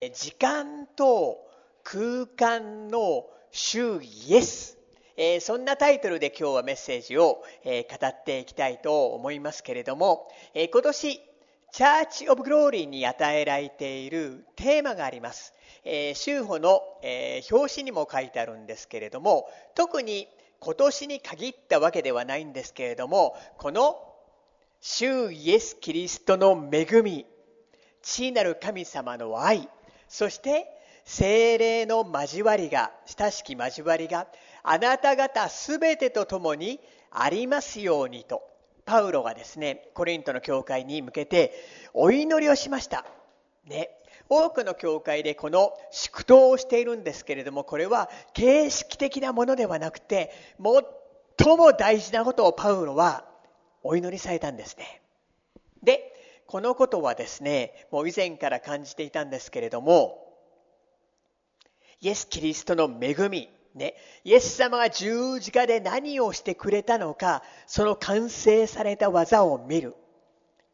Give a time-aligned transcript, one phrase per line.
[0.00, 1.44] 時間と
[1.82, 4.78] 空間の主イエス。
[5.16, 11.20] え、そんなタイトルで今日はメッセージを、え、語っていきたいと思いますけれども、え、今年、
[11.72, 15.52] チャーチ・オブ・グローリーに与えられているテーマがあります。
[15.82, 20.28] えー、の、え、表紙にも書いてあるんですけれども、特に
[20.60, 23.96] 今年に限ったわけではないんですけれども、この
[24.80, 27.26] 主イエス・キリストの恵み、
[28.00, 29.68] 地なる神様の愛、
[30.08, 30.66] そして
[31.04, 34.26] 精霊の交わりが、親しき交わりが、
[34.62, 36.80] あなた方すべてと共に
[37.10, 38.42] ありますようにと、
[38.84, 41.54] パウロがですね、コリントの教会に向けて
[41.94, 43.06] お祈りをしました。
[43.66, 43.90] ね。
[44.28, 50.30] 多くの教会でこの祝祷をしているんですけれども、これは形式的なものではなくて、
[51.38, 53.24] 最も大事なことをパウロは
[53.82, 55.00] お祈りされたんですね。
[55.82, 56.17] で、
[56.48, 60.34] このことはですね、もう以前から感じていたんですけれども、
[62.00, 69.94] イエス・キリストの恵み、ね、イエス様が十字架で何をしてくれたのか、その完成された技を見る。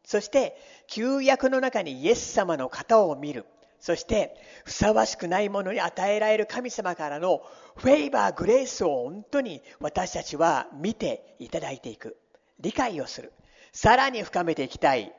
[0.05, 0.55] そして、
[0.87, 3.45] 旧約の中にイエス様の型を見る。
[3.81, 7.41] そして、ふさわしくないものに与えられる神様からの
[7.75, 12.15] フェイバー、グレースを本当に私たちは見ていただいていく。
[12.61, 13.33] 理解をする。
[13.73, 15.13] さらに深めていきたい。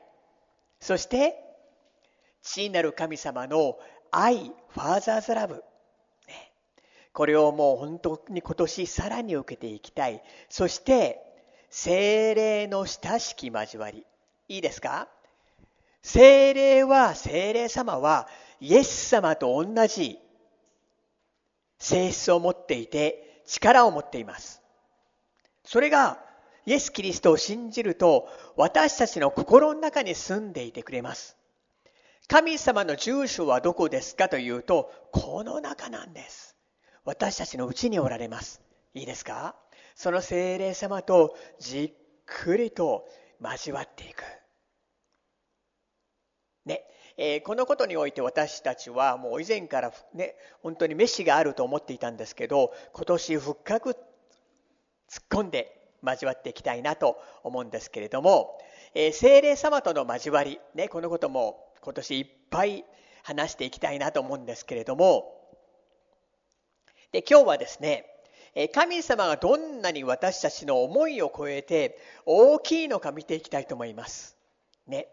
[0.79, 1.35] そして、
[2.41, 3.77] 父なる神様の
[4.11, 4.37] 愛、
[4.69, 5.63] ファーザーズラブ。
[7.13, 10.21] これをもう本当に今年さらに受けていきたい。
[10.49, 11.19] そして、
[11.69, 14.05] 精霊の親しき交わり。
[14.47, 15.09] いいですか？
[16.03, 20.19] 精霊は、精霊様は、イエス様と同じ
[21.79, 24.61] 性質を持っていて、力を持っています。
[25.65, 26.23] それが、
[26.67, 31.37] イエス・キリストを信じると、私たちの心の中に住んでいてくれます。
[32.27, 36.57] 神様の住所はどこですかというと、この中なんです。
[37.05, 38.61] 私たちのうちにおられます。
[38.93, 39.55] いいですか？
[39.95, 43.07] その精霊様とじっくりと
[43.41, 44.23] 交わっていく。
[46.65, 46.83] ね。
[47.15, 53.97] えー、このことにおいて私たちはもう以前からね、本当に飯があると思っていたんですけど、今年深く突っ
[55.29, 55.76] 込んで
[56.11, 58.57] 交わっていきたいなと思うんですけれども、
[58.93, 62.85] えー、精霊様との交わり、ね、このことも今年いっぱい
[63.23, 65.33] 話していきたいなと思うんですけれども、
[67.11, 68.05] で今日はですね
[68.73, 74.35] 神様がどんなに私たちの思いを超えて大きいのか見ていきたいと思います。
[74.87, 75.07] ね。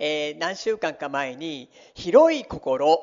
[0.00, 3.00] えー、何週間か前に広い心、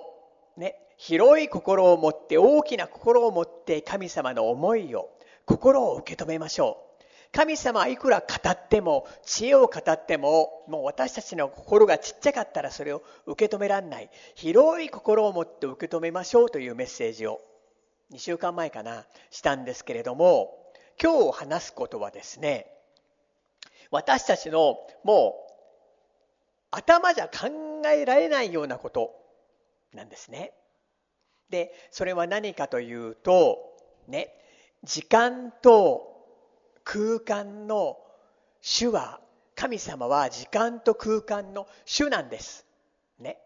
[0.57, 5.09] ね、広い心を持って大きな心を持って神様の思いを
[5.45, 6.94] 心を受け止めましょう。
[7.35, 17.41] 神様はいくら語っても知恵を語ってももう私たちの心がちっちゃかったらそれを受け止めらんない広い心を持って受け止めましょうというメッセージを
[18.13, 20.55] 2週間前かなしたんですけれども
[21.01, 22.67] 今日話すことはですね
[23.91, 25.51] 私たちのもう
[26.71, 29.11] 頭じゃ考えられないようなこと
[29.93, 30.53] なんですね。
[31.49, 33.57] でそれは何かというと
[34.07, 34.29] ね
[34.85, 36.14] 時間と
[36.85, 37.97] 空間の
[38.61, 39.19] 主は
[39.55, 42.65] 神様は時間と空間の主なんです。
[43.19, 43.37] ね。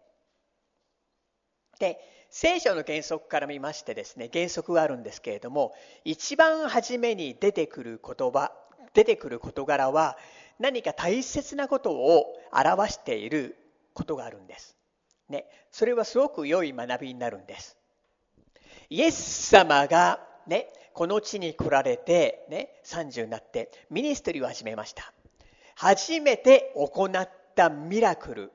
[1.80, 1.98] で
[2.30, 5.74] 聖書の原則から見ましてですね原則があるんですけれども
[6.04, 8.52] 一番初めに出てくる言葉
[8.94, 10.16] 出てくる事柄は
[10.60, 13.56] 何か大切なことを表している
[13.94, 14.76] ことがあるんです。
[15.28, 17.76] ね、それはすごく良い学びになるんです。
[18.90, 25.12] イエス様が、ね、この地に来られて、ね、30になってミニストリーを始めました。
[25.76, 28.52] 初めて行ったミラクル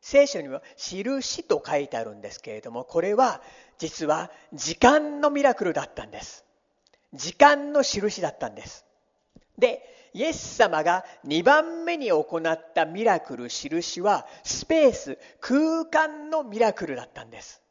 [0.00, 3.42] 聖書には印と書いてあるんですけれども、これは
[3.78, 6.44] 実は時間のミラクルだったんです。
[7.14, 8.84] 時間の印だったんです。
[9.58, 9.82] で、
[10.14, 17.62] イエス様が2番目に行ったミラクル、印はスペース、空間のミラクルだったんです。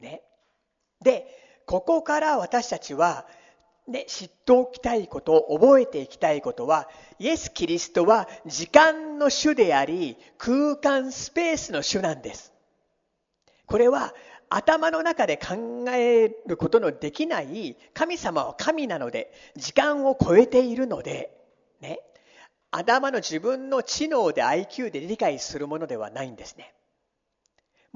[0.00, 0.22] ね。
[1.00, 1.26] で、
[1.68, 3.26] ここから私たちは
[3.86, 6.88] ね、知っておきたいこと、覚えていきたいことは、
[7.18, 12.54] イエス・キリストは時間の主であり、空間スペースの主なんです。
[13.66, 14.14] これは
[14.48, 21.36] 頭の中で考えることのできない神様は神なので、時間を超えているので、
[21.82, 22.00] ね、
[22.70, 26.72] 頭の自分の知能で IQ で理解するものではないんですね。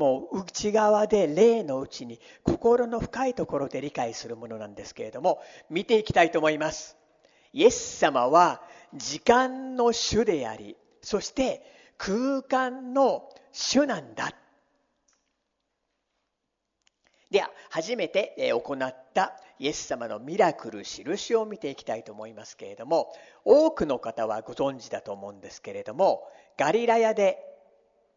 [0.02, 5.40] もう内側で霊のうちに心の深いところで理解するものなんですけれども
[5.70, 6.96] 見ていきたいと思います。
[7.52, 8.62] イエス様は
[8.94, 11.62] 時間の主でありそして
[11.99, 14.34] 空間の主なんだ。
[17.31, 23.14] では初めて行ったイエス様のミラクル印を見ていきたいと思いますけれども
[23.44, 26.25] 多くの方はご存知だと思うんですけれども
[26.58, 27.38] ガリラヤで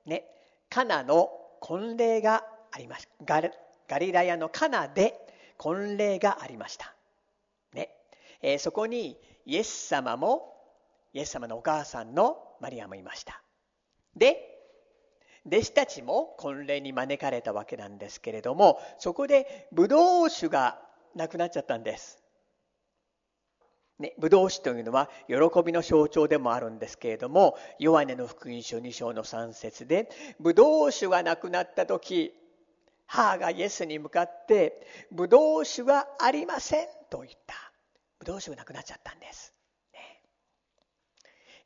[0.08, 0.26] ね
[0.68, 1.30] カナの
[1.60, 3.42] 婚礼がありました
[3.88, 5.14] ガリラヤのカナで
[5.58, 6.94] 婚礼がありました、
[7.74, 7.90] ね。
[8.42, 10.54] えー、そこにイエス様も
[11.14, 13.42] イエス様のお母さんのマリアもいました。
[14.16, 14.52] で
[15.46, 20.82] 弟子たちも婚礼に招かれたわけなんですけれどもそこでブドウ酒が
[21.14, 22.25] なくなっちゃったんです。
[24.00, 30.10] ね、ブドウ酒というのは喜びの象徴でもあるんですけれどもヨハネの福音書2章の3節で
[30.40, 32.34] ブドウ酒がなくなった時
[33.06, 37.56] 母がイエスに向かって「ブドウ酒はありません」と言った
[38.20, 39.54] ブドウ酒がなくなっちゃったんです。
[39.94, 40.22] ね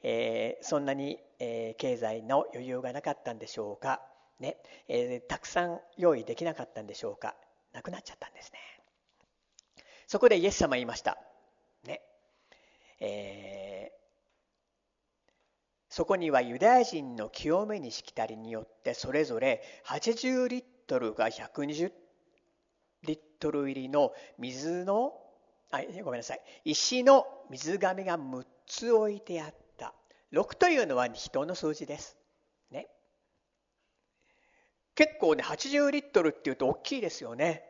[0.04, 4.02] えー、そんなに、えー、経済の余裕がなかったんでしょうか、
[4.40, 7.36] ねえー、たくさん用意できなかったんでしょうか
[7.72, 8.60] なくなっちゃったんですね。
[10.06, 11.18] そこでイエス様言いました。
[13.00, 14.00] えー、
[15.90, 21.92] そこにはユダヤ人の清めにしきたりによってそれぞれ80リットルが120
[23.04, 25.14] リットル入りの水の
[25.72, 26.42] あごめんなさい。
[26.66, 29.94] 石の水亀が6つ置いてあった。
[30.34, 32.16] 6というのは人の数字です、
[32.72, 32.88] ね、
[34.96, 37.69] 結構ね80リットルっていうと大きいですよね。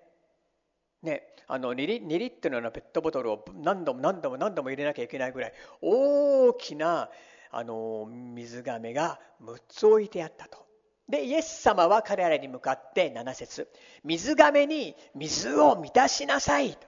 [1.02, 7.10] ね、あの 2, リ2リットルのペットボトルを何度も何度も何度も入れなきゃいけないぐらい大きな
[7.52, 10.66] あの水がめが6つ置いてあったと。
[11.08, 13.68] でイエス様は彼らに向かって7節
[14.04, 16.80] 水がめに水を満たしなさいと、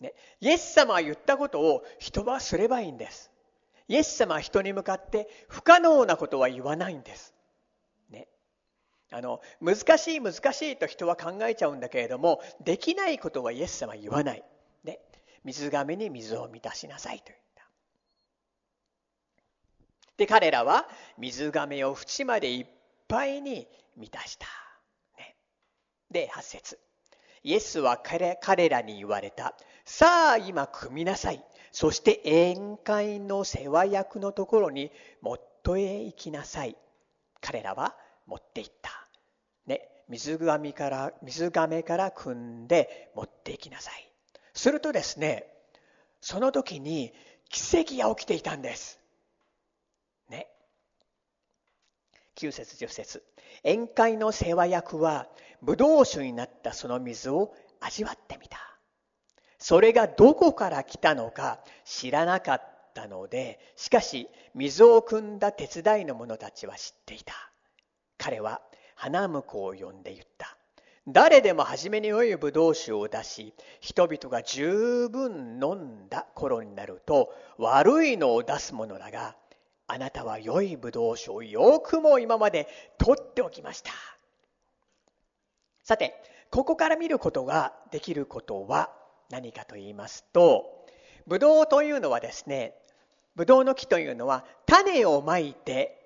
[0.00, 3.30] ね、イエス様は言ったことを人はすればいいんです。
[3.86, 7.34] イエス様は人に向かって不可能なことは言わないんです。
[9.12, 14.44] あの難しい難しいと人は考えちゃうんだけれどもできないことはイエス様は言わない。
[14.84, 15.00] で
[15.44, 17.64] 水がめに水を満たしなさいと言った。
[20.16, 20.86] で彼らは
[21.18, 22.66] 水がめを縁までいっ
[23.08, 23.66] ぱいに
[23.96, 24.46] 満たした。
[25.18, 25.34] ね、
[26.10, 26.78] で8節
[27.42, 29.56] イエスは彼彼らに言われた。
[29.84, 31.44] さあ今組みなさい。
[31.72, 36.76] そして宴会の世話役のところにもっとへ行きなさい。
[37.40, 37.96] 彼らは
[38.30, 39.08] 持っていった。
[39.66, 44.08] ね、水がから水亀から汲んで持っていきなさい。
[44.54, 45.46] するとですね、
[46.20, 47.12] その時に
[47.48, 49.00] 奇跡が起きていたんです。
[50.28, 50.46] ね。
[52.36, 53.24] 9節10節
[53.64, 55.26] 宴会の世話役は
[55.60, 58.58] ブドウ酒になったその水を味わってみた。
[59.58, 67.49] それがどこから来たのか知らなかったので、しかし水を汲んだ手伝いの者たちは知っていた。
[68.20, 68.60] 彼は
[68.94, 70.58] 花婿を呼んで言った。
[71.08, 79.34] 誰でも初めに良いブドウ酒を出し、人々が十分飲んだ頃になると、悪いのを出す者らが、
[79.86, 82.68] あなたは良いブドウ酒をよくも今まで
[82.98, 83.90] 取っておきました。
[85.82, 86.14] さて、
[86.50, 88.92] ここから見ることができることは
[89.30, 90.84] 何かと言いますと、
[91.26, 92.74] ブドウというのはですね、
[93.34, 95.99] ブドウの木というのは種をまいて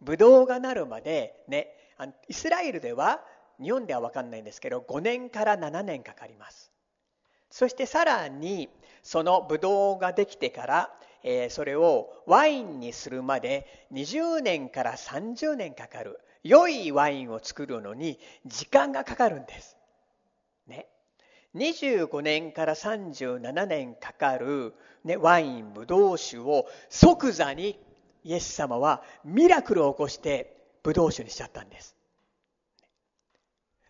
[0.00, 1.68] ブドウがなるまでね
[2.28, 3.20] イスラエルでは
[3.60, 6.70] 日本では分かんないんですけど5年から7年かかります
[7.50, 8.68] そしてさらに
[9.02, 10.90] そのブドウができてから、
[11.24, 19.76] えー、それをワインにするまで20年から30年かかる良いワインを作るのに時間がかかるんです。
[20.66, 20.86] ね。
[21.54, 27.78] 25年から37年かかる、ね、ワインブドウ酒を即座に
[28.24, 31.96] イエス様はミラクルを起こしてブドウ酒にしちゃったんです。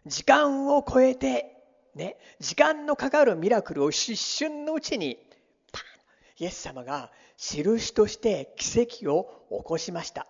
[0.06, 1.56] 時間を超えて、
[1.94, 5.18] ね、時間のかかるミラクルを一瞬のうちに、
[5.72, 10.26] パンイエス様が印として奇跡を起こしました。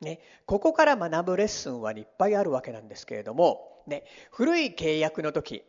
[0.00, 5.62] ね、ここから学ぶレッスンはいっぱいあるわけなんですけれども、ね、古い契約の時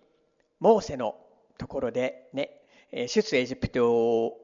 [0.59, 1.15] モーセの
[1.57, 2.51] ところで、ね、
[2.91, 4.37] 出エジプト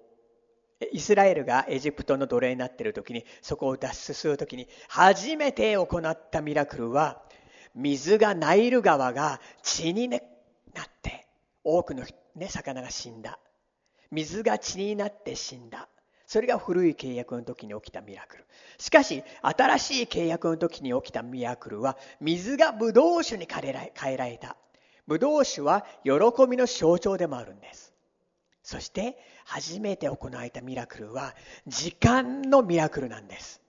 [0.92, 7.22] イスラエルがエジプトの奴隷になっている時にそこを脱出する時に初めて行ったミラクルは
[7.76, 10.22] 水がナイル川が血に、なっ
[11.02, 11.28] て
[11.64, 12.04] 多くの、
[12.36, 13.40] ね、魚が死んだ。
[14.12, 15.88] 水が血になって死んだ。
[16.26, 18.46] それが古い契約の時に起きたミラクル。
[18.78, 24.56] しかし新しい契約の時に起きたミラクルは水がブドウ酒に変えられた。
[25.08, 26.12] ブドウ酒は喜
[26.50, 27.93] びの象徴でもあるんです。
[28.64, 31.36] そして初めて行われたミラクルは
[31.68, 33.62] 時間のミラクルなんです。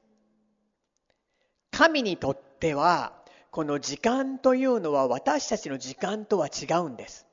[1.70, 3.12] 神にとっては
[3.50, 7.26] この時間というのは私たちの時間とは違うんです。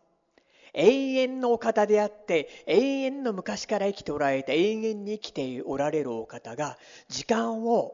[0.74, 6.78] 永遠のお方であって永遠の昔から生きておられて永遠に生きておられるお方が
[7.10, 7.94] 時間を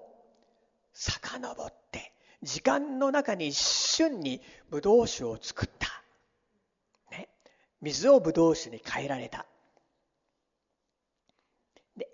[0.93, 5.87] 遡って時間の中に一瞬にブドウ酒を作った、
[7.11, 7.29] ね、
[7.81, 9.45] 水をブドウ酒に変えられた
[11.95, 12.07] で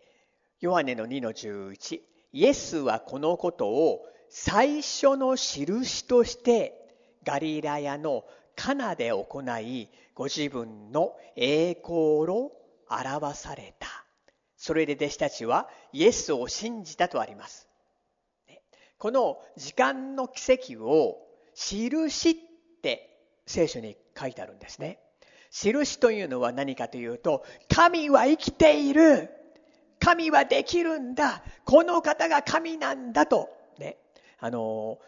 [0.64, 2.00] ヨハネの2の11
[2.32, 6.74] イエスはこのことを最初の印として
[7.26, 8.24] ガリラヤの
[8.56, 11.96] カナで行いご自分の栄光
[12.32, 12.54] を
[12.90, 14.06] 表された。
[14.56, 17.68] それで弟子たちはイエスを信じたとあります。
[18.98, 21.18] この時間の奇跡を
[21.56, 22.36] 印っ
[22.82, 25.00] て聖書に書いてあるんですね。
[25.52, 29.30] 印というのは何かというと神は生きている。
[30.04, 31.42] 神はできるんだ。
[31.64, 33.50] この方が神なんだと。
[33.80, 33.98] ね。
[34.40, 35.00] あの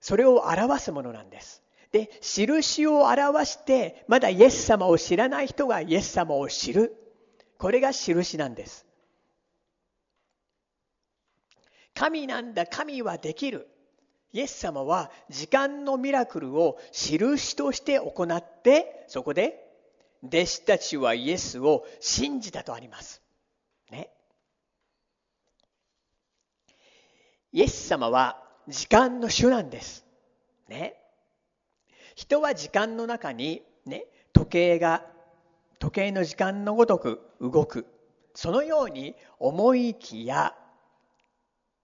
[0.00, 1.62] それを表すものなんです。
[1.90, 6.94] で印を表してまだイエス様を知らない人がイエス様を知る。
[7.58, 8.86] これが印なんです。
[11.94, 13.68] 神なんだ神はできる。
[14.32, 19.58] イエス様は時間のミラクルを印として行ってそこで
[20.24, 23.20] 弟子たちはイエスを信じたとあります
[23.90, 24.08] ね
[27.52, 30.04] イエス様は時間の主なんです
[30.68, 30.96] ね
[32.14, 35.04] 人は時間の中に、ね、時計が
[35.78, 37.86] 時計の時間のごとく動く
[38.34, 40.54] そのように思いきや、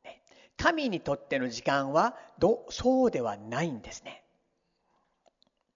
[0.05, 0.23] ね、
[0.57, 4.23] 神にとっての時間はどそうではないんですね。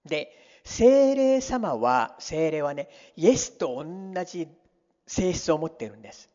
[0.05, 0.31] で
[0.63, 4.47] 精霊様は精霊はねイエスと同じ
[5.05, 6.29] 性質を持っているんです。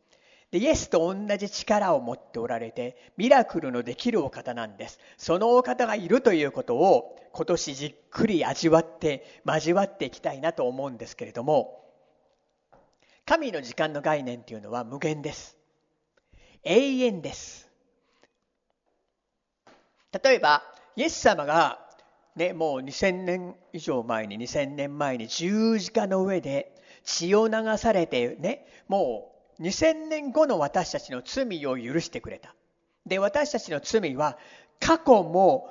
[0.50, 4.98] でイエスと同じ力を持っておられてミラクルのできるお方なんです。
[5.16, 11.84] そのお方がいるということを今年じっくり味わって交わっていきたいなと思うんですけれども
[13.26, 15.58] 神の時間の概念というのは無限です。
[16.64, 17.70] 永遠です。
[20.22, 20.62] 例えば
[20.96, 21.78] イエス様が
[22.36, 32.54] ね、もう2000年以上前に2000年前に十字架の上で血を流されてねもう2000年後の私たちの罪を許してくれた。
[33.06, 34.38] で、私たちの罪は
[34.80, 35.70] 過去も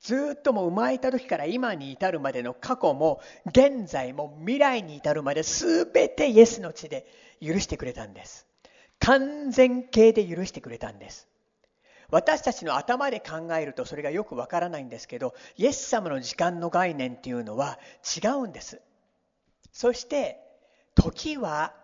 [0.00, 7.06] ずっとも生まれた時から今に至るまでの過去も現在も未来に至るまで全てイエスの血で
[7.42, 8.46] 許してくれたんです。
[8.98, 11.28] 完全形で許してくれたんです。
[12.10, 17.78] 私たちの頭で考えるとそれがよくわからないんですけどイエス様の時間の概念っていうのは
[18.22, 18.80] 違うんです。
[19.72, 20.38] そして
[20.94, 21.74] 時は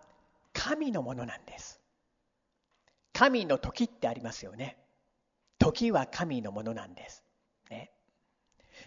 [0.57, 1.79] 神のものなんです。
[3.13, 4.79] 神の時ってありますよね。
[5.59, 7.23] 時は神のものなんです。
[7.71, 7.91] ね、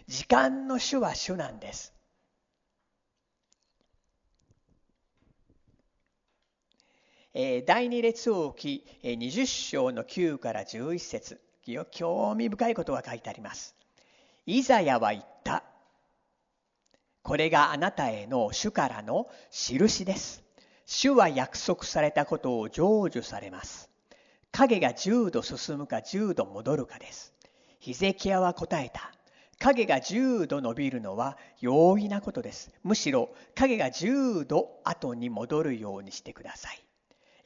[0.08, 1.94] 時間の主は主なんです。
[7.32, 11.40] え、第二列王記20章の9から11節
[11.92, 13.76] 興味深いことが書いてあります。
[14.44, 15.62] イザヤは言った。
[17.22, 20.49] これがあなたへの主からの印です。
[20.92, 23.88] 主は約束されたことを成就されます。
[24.50, 27.32] 影が10度進むか10度戻るかです。
[27.78, 29.12] ヒゼキヤは答えた。
[29.60, 32.72] 影が10度伸びるのは容易なことです。
[32.82, 36.82] むしろ影が10度後に戻るようにしてください。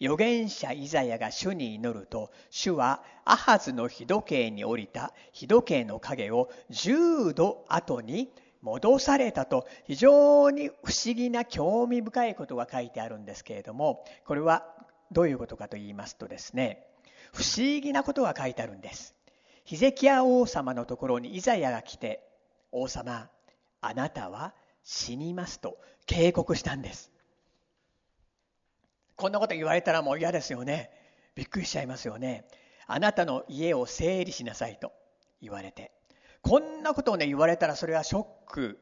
[0.01, 8.31] 預言者イザヤが主に祈ると、主はアハズの日時計に降りた日時計の影を10度後に
[8.65, 14.65] 戻されたと非常に不思議な興味深いことが書いてあるんですけれどもこれは
[15.13, 16.87] どういうことかと言いますとですね
[17.35, 19.15] 不思議なことが書いてあるんです。
[19.65, 22.23] ヒゼキヤ王様のところにイザヤが来て
[22.71, 23.29] 王様
[23.81, 24.55] あなたは
[24.85, 27.11] 死にますと警告したんです。
[29.17, 30.91] こんなこと言われたらもう嫌ですよね。
[31.35, 32.45] びっくりしちゃいますよね。
[32.87, 34.93] あなたの家を整理しなさいと
[35.43, 35.93] 言われて。
[36.45, 38.79] こんなことをね言われたらそれはショック。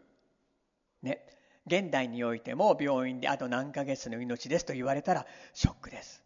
[1.02, 1.24] ね。
[1.66, 6.22] 現代においても病院であと何ヶ月の命ですと言われたらショックです。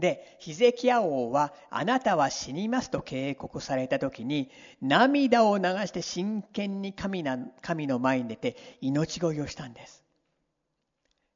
[0.00, 10.02] でヒゼキヤ王はあなたは死にますと警告された時に涙を流して真剣に神な神の前に出て命乞いをしたんです。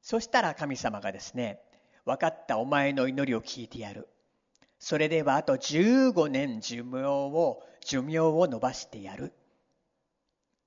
[0.01, 1.61] そしたら神様がですね
[2.03, 4.09] 分かったお前の祈りを聞いてやる。
[4.79, 9.33] それではあと15年寿命を寿命を伸ばしてやる。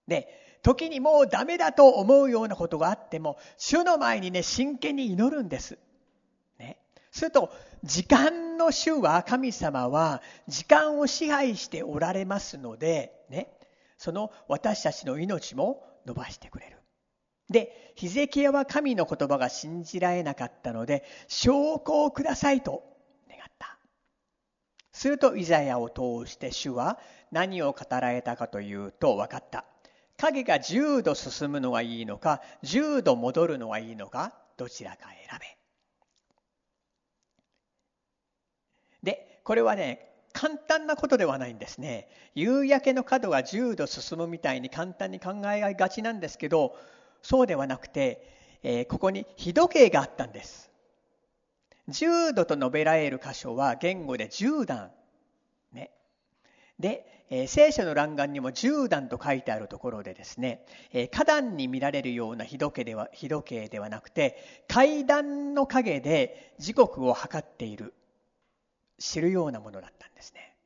[0.07, 0.29] で、
[0.63, 5.79] 時にもうダメだと思うようなことがあっても、主の前にね、真剣に祈るんです。
[6.59, 6.79] ね。
[7.13, 7.53] すると、
[7.83, 13.49] 時間の主は神様は時間を支配しておられますので、ね、
[13.97, 16.79] その私たちの命も伸ばしてくれる。
[17.49, 22.90] で、ヒゼキヤは神の言葉が信じられなかったので、証拠をくださいと。
[25.01, 26.99] するとイザヤを通して主は
[27.33, 29.65] 何を語られたかというと分かった。
[30.19, 35.39] 影が10度進むのがいいのか、10度戻るのがいいのか、どちらか選
[39.03, 39.11] べ。
[39.11, 42.11] で、これはね、簡単なことではないんですね。
[42.35, 46.77] 夕焼けの角が10度進むみたいに簡単に考えがちなんですけど、
[47.23, 48.29] そうではなくて、
[48.63, 50.70] えー、ここに日時計があったんです。
[51.89, 54.91] 10度と述べられる箇所は言語で10段。
[55.73, 55.91] ね。
[56.79, 67.95] で、えー、聖書の欄眼にも10段と書いてあるところでですね、えー、花壇に見られるような日時計では日時計ではなくて、階段の影で時刻を測っている、
[68.99, 70.57] 知るようなものだったんですね。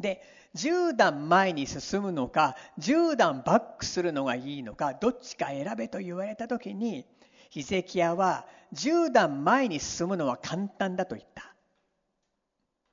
[0.00, 0.22] で、
[0.56, 7.06] 10段前に進むのか、10段バックするのがいいのか、どっちか選べと言われた時に、
[7.50, 11.54] ヒゼキヤは10段前に進むのは簡単だと言った。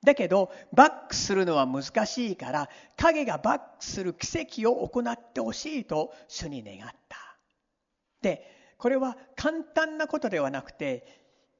[0.03, 7.17] だけど、バックするのは難しいから、影がバックする奇跡を行ってほしいと主に願った。
[8.21, 11.05] で、これは簡単なことではなくて、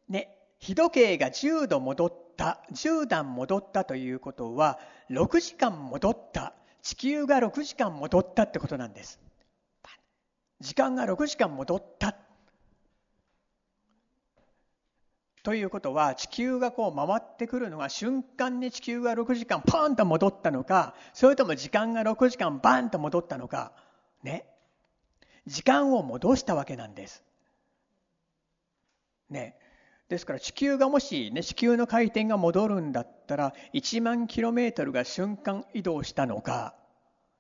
[0.10, 4.80] ね、日時計が10度戻った、10段戻ったということは、
[5.12, 9.20] 6時間戻った、地球が6時間戻ったってことなんです。
[10.60, 12.16] 時間が6時間戻った。
[15.44, 23.72] ということは地球がこう回ってくるのが瞬間に地球が6時間パーンと戻ったのかそれとも時間が6時間バーンと戻ったのか。
[24.24, 24.46] ね。
[25.48, 27.24] 時間を戻したわけなんです。
[29.30, 29.58] ね。
[30.10, 36.76] ですから地球がもし、ね、地球の回転が戻るんだったら1万キロメートルが瞬間移動したのか。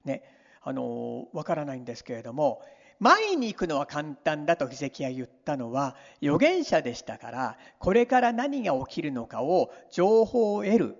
[0.05, 0.23] ね。
[0.63, 2.61] あのわからないんですけれども
[3.01, 10.95] 前に行くのは簡単だとヒゼキヤ言ったのは預言者でしたからこれから何が起きるのかを情報を得る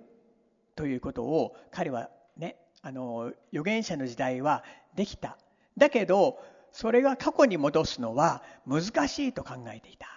[0.74, 4.64] ということを彼はねあの預言者の時代は
[4.96, 5.38] できた。
[5.76, 6.40] だけど
[6.72, 10.08] それが過去に戻すのは難しいと考えていた。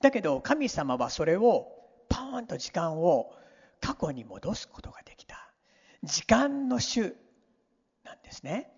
[0.00, 1.68] だけど神様はそれを
[2.08, 3.30] パーンと時間を
[3.78, 5.52] 過去に戻すことができた。
[6.02, 7.14] 時間の主
[8.04, 8.73] なんですね。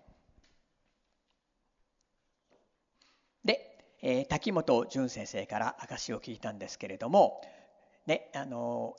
[4.01, 7.41] えー、滝本淳先生から証を聞いたんですけれども、
[8.05, 8.95] ね、あの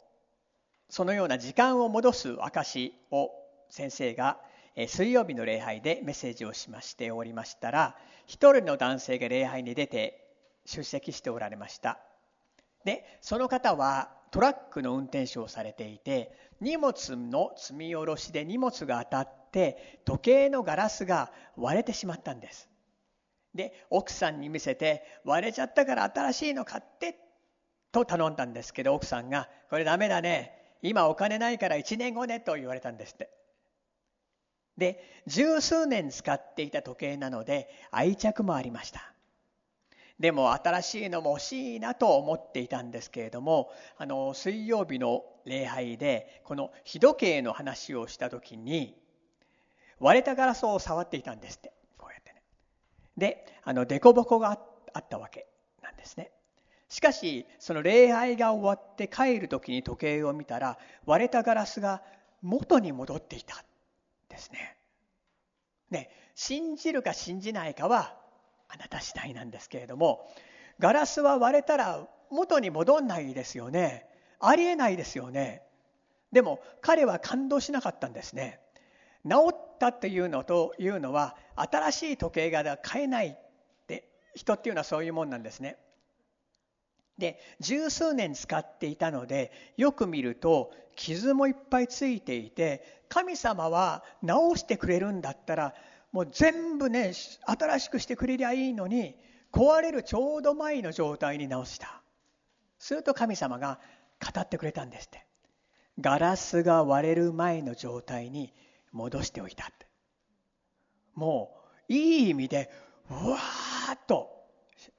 [0.91, 3.31] そのような時間を戻す証を
[3.71, 4.39] 先生が、
[4.75, 10.27] え、水曜日の礼拝でメッセージをしましておりましたら一人の男性が礼拝に出て
[10.65, 11.99] 出席しておられました。
[12.85, 22.68] でその方はトラックの運転手をされていて荷物の積み下ろしで荷物が当たって時計のガラスが割れてしまったんです。
[23.55, 27.17] で奥さんに見せて割れちゃったから新しいの買って
[27.93, 30.55] と頼んだんですけど奥さんが「これダメだね。
[30.81, 33.31] 今お金ないから1年後ね」と言われたんですって。
[34.77, 39.13] で十数年使っていた時計なので愛着もありました。
[40.21, 49.01] でも新しいのも欲しいなと思っていたんですけれどもあの水曜日の礼拝でこの日時計の話をした時に
[50.01, 51.73] 割れたガラスを触っていたんですって。
[53.19, 54.59] であの凸凹が
[54.95, 55.47] あったわけ
[55.83, 56.31] なんですね。
[56.89, 62.03] しかしその礼拝が終わって帰る時に時計を見たら割れたガラスが
[62.41, 63.63] 元に戻っていた
[64.29, 64.77] ですね。
[65.91, 68.17] ね信じるか信じないかは
[68.69, 70.27] あなた次第なんですけれども
[70.79, 74.07] ガラスは割れたら元に戻んないですよね。
[74.41, 75.63] ありえないですよね。
[76.33, 78.61] でも彼は感動しなかったんですね。
[79.29, 83.37] 治ったっていうのというのは新しい時計が買えないっ
[83.87, 85.77] て人っていうのはそういうもんなんですね。
[87.19, 95.75] で十数年使っていたのでよく見ると傷もいっぱいついていて神様は直してくれるんだったら
[96.13, 99.17] もう全部ね新しくしてくれりゃいいのに
[99.53, 102.03] 壊れるちょうど前の状態に直した
[102.79, 103.81] すると神様が
[104.21, 105.27] 語ってくれたんですって
[106.01, 108.53] ガラスが割れる前の状態に
[108.93, 109.87] 戻しておいたって
[111.15, 111.57] も
[111.89, 112.71] ういい意味で
[113.11, 114.31] うわーっと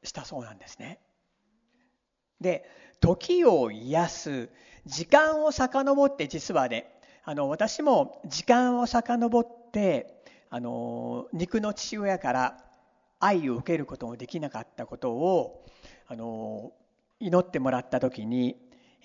[0.04, 0.99] したそうなんですね。
[2.41, 4.49] で時を癒す
[4.86, 6.89] 時間を遡って実はね
[7.23, 12.58] あの私も時間を遡ってあの肉の父親から
[13.19, 15.65] 愛を受けることもできなかったことを
[16.08, 16.71] あの
[17.19, 18.56] 祈ってもらった時に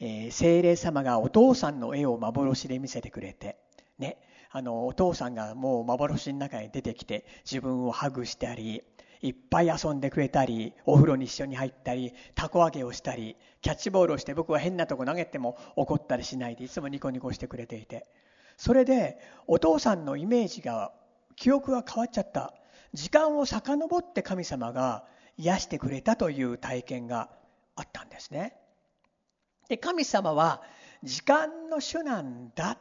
[0.00, 3.56] えー、精霊様がお父さんの絵を幻で見せてくれて、
[3.98, 4.18] ね、
[4.56, 8.84] あのお父さんがもう幻の中に出てきて自分をハグしたり
[9.20, 18.06] いっぱい遊んでくれたりお風呂に一緒に入ったりたこ揚げをしたりキャッチボールをして僕は変なとこ投げても怒ったりしないでいつもニコニコしてくれていて
[18.56, 20.92] それでお父さんのイメージが
[21.34, 22.54] 記憶が変わっちゃった
[22.92, 25.04] 時間を遡って神様が
[25.36, 27.28] 癒してくれたという体験が
[27.74, 28.54] あったんですね。
[29.68, 30.62] で神様は
[31.02, 32.78] 時間の主なんだ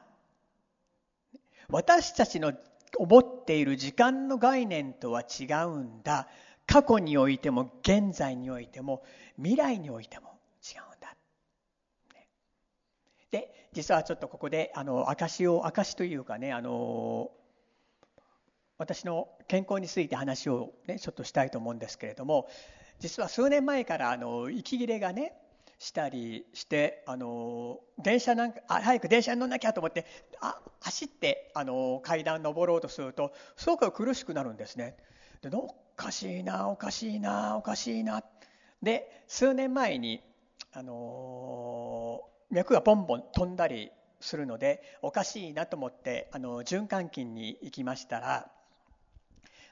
[1.70, 2.54] 私たちの
[2.98, 6.28] 思っている時間の概念とは違うんだ
[6.66, 9.04] 過去においても現在においても
[9.38, 11.16] 未来においても違うんだ。
[13.32, 17.32] で実はちょっとここであの証を証というかねあの
[18.78, 22.48] 私の健康について話を、ね、ちょっとしたいと思うんですけれども
[23.00, 25.34] 実は数年前からあの息切れがね
[25.84, 30.06] したりしてあの電車なんかあ早く電車に乗んなきゃと思って
[30.40, 34.96] あ走ってあの階段登ろうとするとすごく苦しくなるんですね。
[35.42, 38.24] でおかしいなおかしいなおかしいな
[38.82, 40.24] で数年前に
[40.72, 43.92] あの脈がポンポン飛んだり
[44.22, 48.50] するのでおかしいなと思ってあの循環器に行きましたら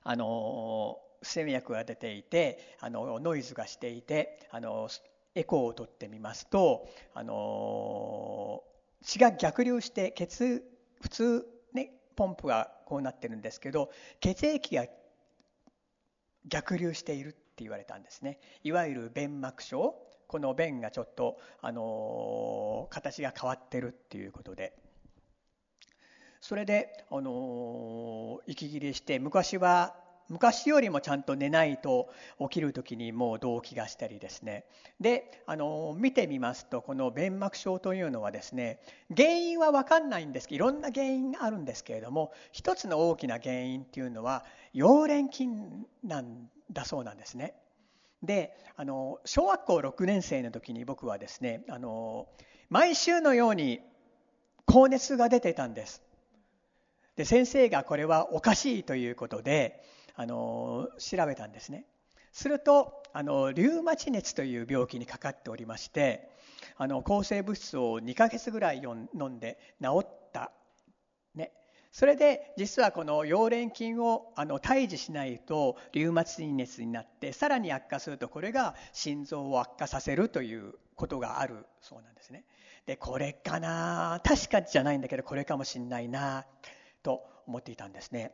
[0.04, 4.90] あの不整脈が出ていてあのノイズがしていてあの
[5.36, 8.64] エコーを取ってみますと、あの
[9.04, 10.64] 血が逆流して血
[11.02, 14.86] 普通ねポンプがこうなってるんですけど血液が
[16.48, 18.40] 逆流しているって言われたんですね。
[18.64, 19.96] いわゆる弁膜症。
[20.28, 24.74] この弁がちょっと、あの形が変わってるっていうことで。
[26.40, 29.94] それで、あの息切れして昔は
[30.30, 34.66] 昔よりもちゃんと寝ないと起きる時にもう動悸がしたりですね
[35.00, 38.80] であの見てみますとこの弁膜症というのはですね
[39.16, 47.54] 原因は分かんないんですけどいろんな原因があるんですけれども一つの大きな原因っていうのは溶連菌なんだそうなんですね。
[48.24, 52.28] であの小学校6年生の時に僕はですねあの
[52.70, 53.82] 毎週のように
[54.66, 56.02] 高熱が出てたんです。
[57.16, 59.84] で先生がこれはおかしいということで
[60.16, 61.86] あの調べたんですね。
[62.32, 66.30] するとあのリウマチ熱という病気にかかっておりまして
[66.78, 70.52] あの抗生物質を2ヶ月ぐらい飲んで治った、
[71.36, 71.52] ね、
[71.92, 82.46] それで実はこの溶連菌をあの退治しないとリウマチ熱になってさらに悪化するとこれが心臓を悪化させるということがあるそうなんですね。
[82.86, 86.46] でこれかな確かじゃないんだけどこれかもしんないな
[87.04, 88.32] と思っていたんですね。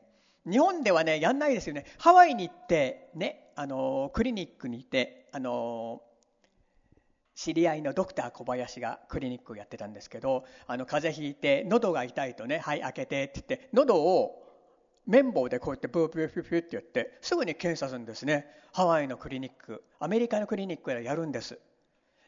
[0.49, 1.85] 日本ではねやんないですよね。
[1.97, 6.01] ハワイに行ってねあのクリニックに行ってあの
[7.35, 14.43] 知り合いのドクター小林がクリニックをやってたんですけどあの風邪ひいて喉が痛いとね「はい開けて」って言って喉を
[15.05, 18.47] 綿棒でこうやってブーブーブーブーってやってすぐに検査するんですね。
[18.73, 21.59] ハワイのクリニックアメリカのクリニックでやるんです。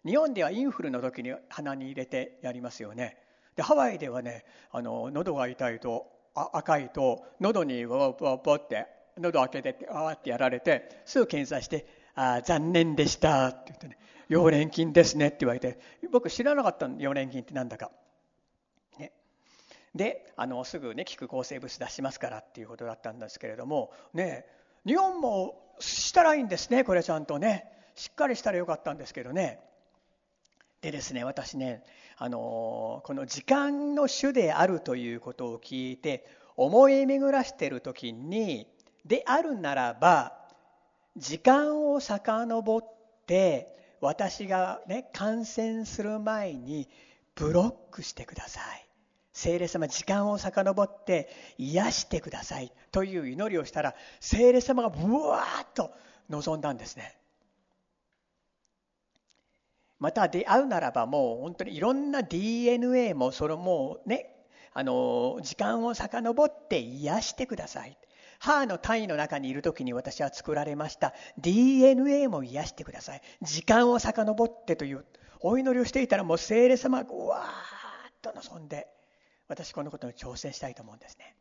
[0.06, 3.18] 日本ではインフルの時に鼻に入れてやりますよね。
[3.56, 6.19] でハワイではねあの喉が痛いと
[6.54, 13.98] 赤いと喉にワワワって喉開けてわーってやられてすぐ検査して「あ残念でした」って言ってね
[14.30, 15.80] 「溶連菌ですね」って言われて
[16.12, 17.92] 僕知らなかったの溶連菌ってなんだか。
[18.98, 19.12] ね、
[19.96, 24.46] であのすぐね効く抗生物質出しますからっていうことだったんですけれどもね
[24.86, 29.60] 日本もしたらいいんですねこれちゃんとねしっかりしたらよかったんですけどね
[30.82, 31.84] でですね私ね
[32.22, 36.28] あのこの時間の主であるということを聞いて
[36.58, 38.68] 思い巡らしてる時に
[39.06, 40.34] であるならば
[41.16, 42.84] 時間を遡っ
[43.26, 46.90] て私がね感染する前に
[47.36, 48.86] ブロックしてください。
[49.32, 52.74] 聖霊様時間を遡って癒してください。
[52.92, 55.92] という祈りをしたら聖霊様がブワーッと
[56.30, 57.19] 望んだんですね。
[60.00, 64.34] また出会うならばもう本当にいろんな DNA もそれもうね
[64.74, 67.98] あの時間を遡って癒してください。
[68.40, 71.14] 母の体の中にいる時に私は作られました。
[71.38, 73.22] DNA も癒してください。
[73.42, 75.06] 時間を遡ってという
[75.42, 78.88] お祈りをしていたらもう聖霊様がうわーっと望んで
[79.48, 81.36] 私このことに挑戦したいと思うんですね。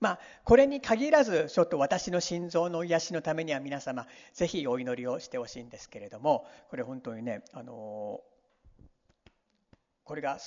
[0.00, 8.20] まあ、これに限らずちょっと私の心臓の癒しのためには皆様ぜひお祈りをしてほしいんですけれどもこれ本当にね、あの
[10.04, 10.38] これが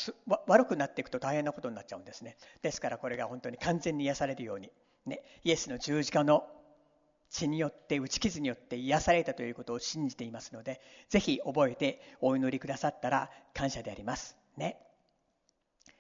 [0.48, 2.38] 悪くなっていくと大変なことになっちゃうんですね。
[2.62, 4.72] ですからこれが本当に完全に癒されるように、
[5.06, 6.48] ね、イエスの十字架の
[7.30, 14.38] 血によって打ち傷によって癒されたということを信じていますのでぜひ覚えてお祈りくださったら感謝であります。
[14.58, 14.80] ね。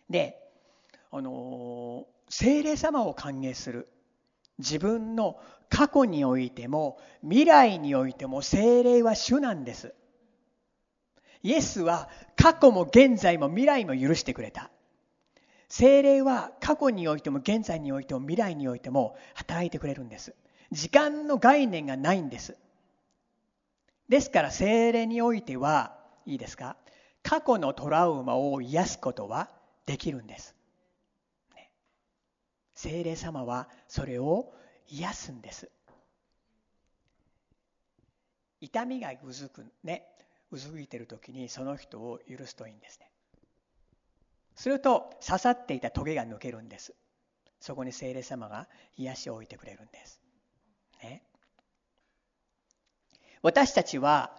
[0.09, 0.48] で
[1.11, 3.87] あの精霊様を歓迎する。
[4.59, 9.93] 自分の過去においても未来においても精霊は主なんです。
[11.43, 14.69] イエスは過去も現在も未来も許してくれた。
[15.69, 20.35] 精霊は過去においても現在においても未来においても働いてくれるんです。
[20.71, 22.57] 時間の概念がないんです。
[24.09, 25.95] ですから精霊においては
[26.25, 26.75] いいですか？
[27.23, 29.49] 過去のトラウマを癒すことは
[29.85, 30.55] できるんです。
[32.79, 34.53] 精霊様はそれを
[34.87, 35.69] 癒すんです。
[38.61, 40.05] 痛みがうずくね
[40.49, 43.11] うずいてる時にその人を許すといいんですね。
[44.55, 46.95] すると刺さっていたトゲが抜けるんです。
[47.59, 50.21] そこに精霊様が癒しを置いてくれるんです。
[51.03, 51.21] ね、
[53.41, 54.31] 私たちは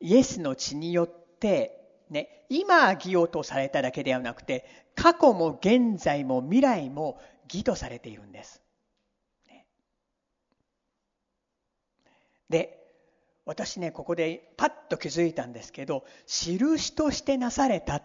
[0.00, 8.62] イエスの血によって、ね、今義をとされただけではなくて過去も現在も未来も義とされているんです。
[9.48, 9.66] ね、
[12.48, 12.80] で
[13.44, 18.02] 私ねここでパッと気づいたんですけど印としてなされたっ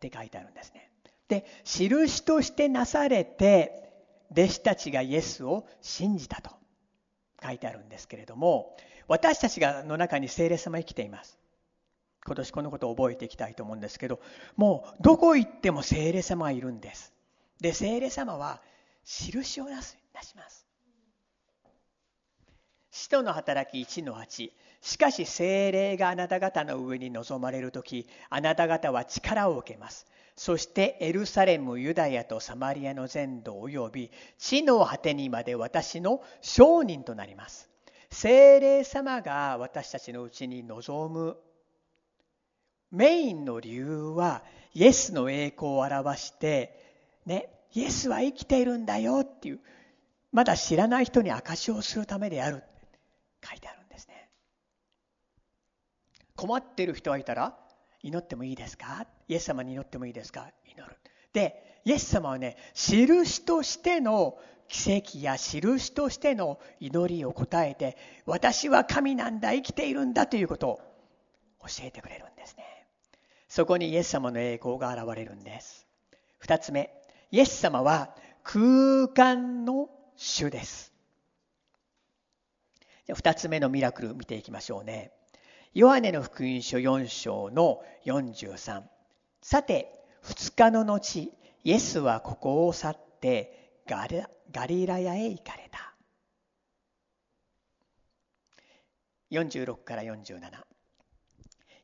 [0.00, 0.90] て書いてあるんですね。
[1.28, 3.92] で印としてなされて
[4.32, 6.60] 弟子たちがイエスを信じたと。
[7.42, 8.76] 書いてあるんですけれども
[9.08, 11.38] 私たちがの中に聖霊様生きています
[12.26, 14.20] 今年このことを覚えていきたいと思うんですけど
[14.56, 17.12] もうどこ行っても聖霊様がいるんです
[17.60, 18.60] で聖霊様は
[19.04, 20.66] 印をなすなします。
[22.90, 24.50] 使徒の働き1の8
[24.82, 30.06] しかし聖霊があなた方の上に臨まれる時あなた方は力を受けます。
[30.36, 37.68] そしてエルサレム、ユダヤとサマリアの全土及び地の果てにまで私の証人となります。
[38.10, 41.36] 精霊様が私たちのうちに望む
[42.90, 44.42] メインの理由は
[44.74, 46.76] イエスの栄光を表して、
[47.24, 49.60] ね、イエスは生きているんだよっていう、
[50.32, 52.62] まだ知らない人に証しをするためである。
[53.44, 54.28] 書いてあるんですね。
[56.36, 57.56] 困ってる人がいたら
[58.02, 59.06] 祈ってもいいですか？
[59.28, 60.50] イエス様に祈ってもいいですか？
[60.66, 60.96] 祈る。
[61.32, 70.80] で、イエス様はね、印としての奇跡や印としての祈りを答えて、私は神なんだ、生きているんだということを
[71.62, 72.64] 教えてくれるんですね。
[73.48, 75.86] そこにイエス様の栄光が現れるんです。
[76.38, 76.99] 二つ目、
[77.30, 80.92] イエス様は空間の主です。
[83.12, 85.12] 二つ目のミラクル見ていきましょうね。
[85.72, 88.82] ヨハネの福音書4章の43
[89.40, 95.94] さて2日の後イエスはここを去ってガリラヤへ行かれた
[99.30, 100.40] 46から47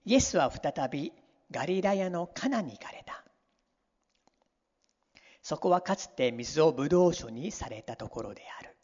[0.05, 1.13] イエスは再び
[1.53, 3.06] ガリラヤのカナに行かれた
[5.49, 8.75] そこはかつて水をブドウ酒にされたところである。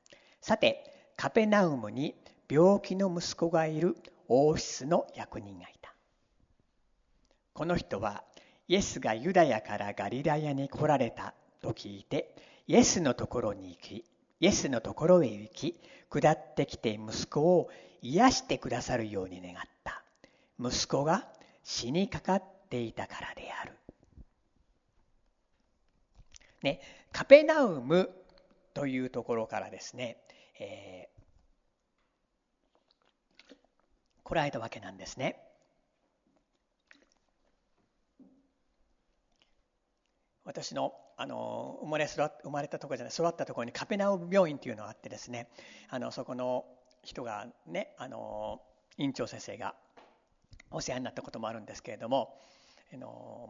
[0.41, 2.15] さてカペナウムに
[2.49, 3.97] 病気の息子がいる
[4.29, 5.93] 王室の役人がいた。
[7.53, 8.23] この人は
[8.69, 12.33] イエスがユダヤからガリラヤに来られたと聞いて
[12.69, 14.05] イエスのところに行き
[14.39, 17.71] イエスのところへ行き下ってきて息子を
[18.03, 20.05] 癒してくださるように願った。
[20.61, 21.27] 息子が
[21.65, 23.82] 死にかかっていたからである。
[26.63, 26.81] ね、
[27.13, 28.11] カペナウム
[28.75, 30.19] というところからですね、
[30.59, 31.09] え
[34.23, 35.43] 来られたわけなんですね。
[40.45, 45.49] 私のあの生まれ育生まれたところじゃない育ったところにカペナウム病院というのがあってですね
[45.89, 46.65] あのそこの
[47.05, 48.61] 人がねあの
[48.97, 49.75] 院長先生が
[50.71, 52.41] お世話になったこともあるんですけれども
[52.93, 53.49] あの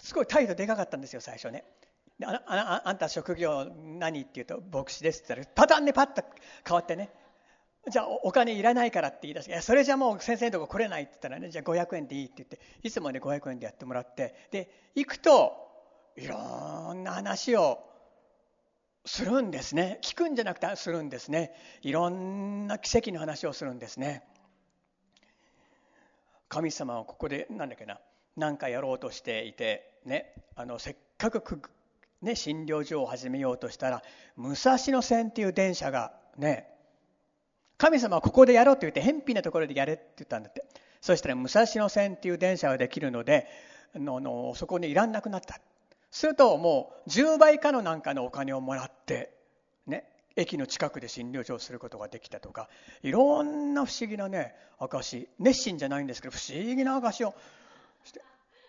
[0.00, 1.64] すごい態度でかかったんですよ最初ね。
[2.22, 3.64] あああんた職業
[3.98, 6.22] 何って言うと牧師ですって言ったらパタンねパッと
[6.66, 7.10] 変わってね
[7.88, 15.54] じゃあお金いらないからって言い出して、それじゃもう先生のとこ来れないって言ったらね、じゃあ500円でいいって言って、いつもね500円でやってもらって、で、行くと、
[16.16, 17.78] いろんな話を
[19.06, 19.98] するんですね。
[20.02, 21.54] 聞くんじゃなくてするんですね。
[21.80, 24.24] いろんな奇跡の話をするんですね。
[26.48, 27.98] 神様はここで、なんだっけな、
[28.40, 31.62] 何かやろうとしていて、ね、あの、せっかく
[32.22, 34.02] ね、診療所を始めようとしたら
[34.36, 36.68] 武蔵野線っていう電車がね
[37.78, 40.64] 神様はここでやろうって言って偏僻なところでやれって言ったんだって。
[41.00, 43.46] そしたら武蔵野線っていう電車ができるので
[43.94, 45.58] ののそこにいらんなくなった。
[46.10, 49.32] するともう10倍かのなんかのお金をもらって
[49.86, 50.04] ね、
[50.36, 52.68] 駅の近くで診療所をすることができたとか
[53.02, 57.34] いろんな不思議なね証熱心じゃないんですけど不思議な証を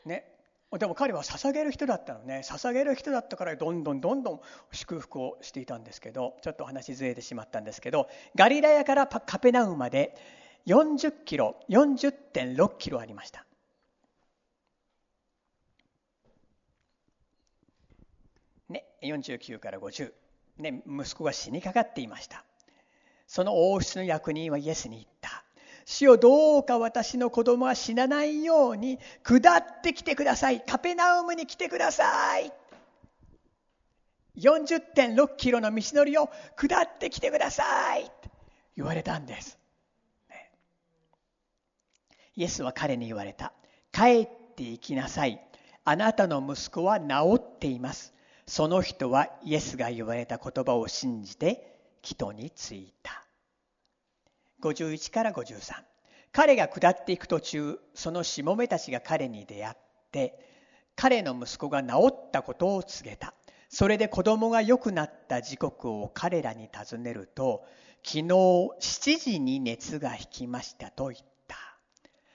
[0.06, 0.32] ね。
[0.78, 2.44] でも彼は捧げる人だったのね。
[2.46, 10.16] 捧げる人だったからどんどんどんどん祝福をしていたんですけどちょっと話ずれてしまったんですけどガリラヤからカペナウまで
[10.68, 13.46] 40キロ40.6キロありました。
[18.70, 18.86] ね。
[19.04, 20.14] 49から50
[20.58, 20.84] ね。
[20.88, 22.46] 息子が死にかかっていました。
[23.28, 25.08] その王室の役人はイエスに言っ
[25.86, 30.62] 主よどうか私の子供は死なないように下ってきてください。
[30.62, 32.52] カペナウムに来てください。
[34.38, 38.12] 40.6キロの道のりを下ってきてください。
[38.76, 39.58] 言われたんです。
[40.30, 40.52] ね、
[42.36, 43.54] イエスは彼に言われた。
[43.92, 45.42] 帰って行きなさい。
[45.84, 48.14] あなたの息子は治っています。
[48.46, 53.21] その人はイエスが言われた言葉を信じて、祈祷に着いた。
[54.62, 55.74] 51から53
[56.32, 59.76] 彼が下っていく途中そのしもめたちが彼に出会っ
[60.12, 60.40] て
[60.96, 63.34] 彼の息子が治ったことを告げた。
[63.70, 67.64] それで子供が良くなった時刻を彼らに尋ねると
[68.04, 71.56] 昨日7時に熱が引きましたと言った。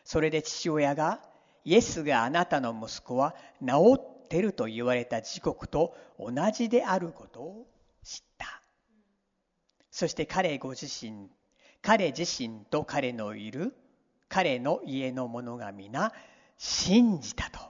[0.05, 1.21] それで父親が
[1.65, 7.67] イエスがあなたの息子は治ってると言われた時刻と同じであることを
[8.03, 8.63] 知った。
[9.91, 11.29] そして彼ご自身
[11.87, 13.73] 彼自身と彼のいる
[14.29, 16.13] 彼の家の者が皆
[16.59, 17.61] 信じたと。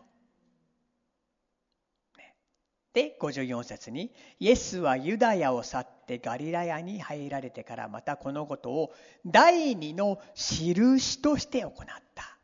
[2.95, 8.95] で54節にイエスはユダヤを去ってガリラヤに入られてからまたこのことを
[9.27, 11.73] 第二の印として行っ
[12.15, 12.39] た。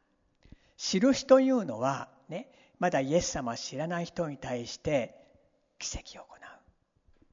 [0.76, 5.14] 印というのはねまだイエス様を知らない人に対して
[5.78, 6.51] 奇跡を行う。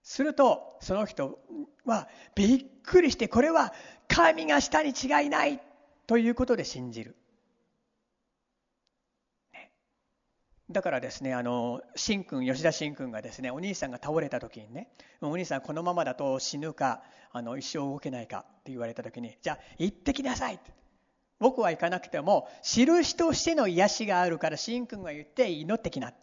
[0.10, 1.38] するとその人
[1.86, 3.74] はびっくりしてこれは
[4.08, 5.62] 神がしたに違いない
[6.08, 7.16] ということで信じる。
[10.72, 14.88] だからですね、あの、新君、吉田新君がですね、お兄さんが倒れた時にね、
[15.22, 20.72] お兄さんこのままだと死ぬか、あの、一生動けないかって言われた時に、じゃあ行ってきなさいって。
[21.40, 26.14] 僕は行かなくても、印としての癒しがあるから、新君が言って祈ってきな。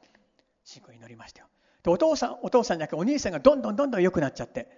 [0.64, 1.48] 新君祈りましたよ。
[1.86, 4.68] で、お父さん、お父さんじゃなくてお兄さんがどんどんどんどん良くなっちゃって。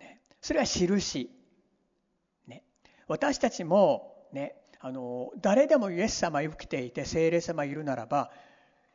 [0.00, 1.30] ね、それは印。
[2.46, 2.64] ね、
[3.06, 8.30] 私たちもね、あの誰でもイエス様生きていて聖霊様いるならば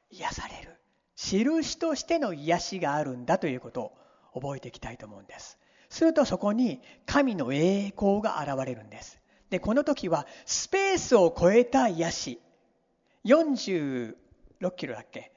[0.10, 0.76] 癒される。
[1.16, 3.94] 印としての癒しがあるんだということ
[4.34, 5.60] を覚えていきたいと思うんです。
[5.90, 9.20] するとそこに神の栄光が現れるんです。
[9.52, 12.42] でこの時はスペースを超えた癒し。
[13.24, 14.16] 46
[14.76, 15.35] キロだっけ？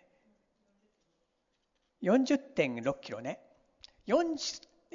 [2.02, 3.40] 40.6キロね。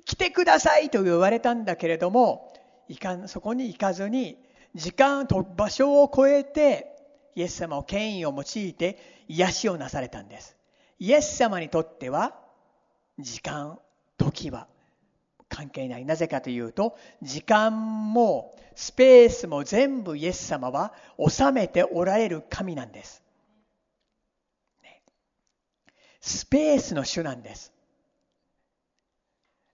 [0.06, 2.54] 来てくださいと言われたんだけれども
[2.88, 4.38] いかそこに行かずに
[4.76, 6.96] 時間と場所を超えて
[7.36, 10.58] イエス様を権威を用いて癒しをなされたんです。
[11.00, 12.36] イエス様にとっては
[13.20, 13.80] 時間
[14.18, 14.68] 時は
[15.50, 16.06] 関係ない。
[16.06, 23.23] なぜかというと時間もスペースも全部イエス様は治めておられる神なんです、
[26.26, 27.74] スペースの主なんです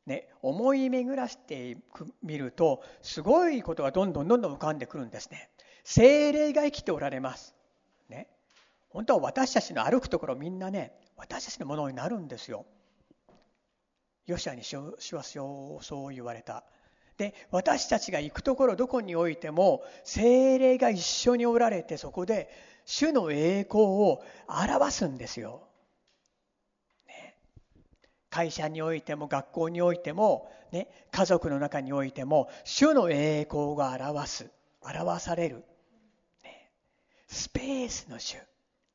[0.07, 1.77] ね、思い巡らして
[2.23, 5.51] みるとすごいことがどんどんどんどん浮かんでくるんですね。
[5.83, 7.53] 精霊が生きておられます。
[8.09, 8.27] ね、
[8.89, 12.65] 本当は私たちの歩くところみんなね私たちのものになるんですよ。
[14.25, 15.79] ヨシアにしはそ
[16.11, 16.63] う言われた。
[17.17, 22.49] で私たちが行くところどこにおいても精霊が一緒におられてそこで
[22.85, 25.68] 主の栄光を表すんですよ。
[28.39, 35.65] 会社においても学校においても、ね、家族の中においても主の栄光が表す表される、
[36.43, 36.71] ね、
[37.27, 38.37] スペースの主